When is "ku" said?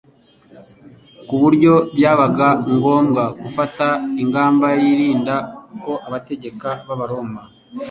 1.27-1.35